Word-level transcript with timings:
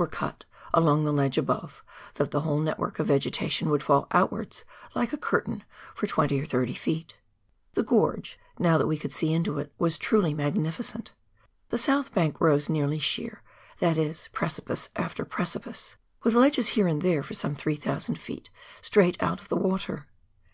were 0.00 0.06
cut 0.06 0.46
along 0.72 1.04
the 1.04 1.12
ledge 1.12 1.36
above, 1.36 1.84
tliat 2.14 2.30
the 2.30 2.40
whole 2.40 2.58
network 2.60 2.98
of 2.98 3.06
vegetation 3.08 3.68
would 3.68 3.82
fall 3.82 4.06
outwards 4.12 4.64
like 4.94 5.12
a 5.12 5.16
curtain 5.18 5.62
for 5.94 6.06
20 6.06 6.40
or 6.40 6.46
30 6.46 6.72
feet. 6.72 7.18
The 7.74 7.82
gorge, 7.82 8.38
now 8.58 8.78
that 8.78 8.86
we 8.86 8.96
could 8.96 9.12
see 9.12 9.34
into 9.34 9.58
it, 9.58 9.70
was 9.78 9.98
truly 9.98 10.32
magni 10.32 10.70
ficent. 10.70 11.08
The 11.68 11.76
south 11.76 12.14
bank 12.14 12.40
rose 12.40 12.70
nearly 12.70 12.98
sheer, 12.98 13.42
that 13.80 13.98
is 13.98 14.28
precipice 14.32 14.88
after 14.96 15.26
precipice, 15.26 15.96
with 16.22 16.34
ledges 16.34 16.68
here 16.68 16.88
and 16.88 17.02
there, 17.02 17.22
for 17.22 17.34
some 17.34 17.54
3,000 17.54 18.14
ft., 18.18 18.46
straight 18.80 19.22
out 19.22 19.42
of 19.42 19.50
the 19.50 19.56
water. 19.58 20.06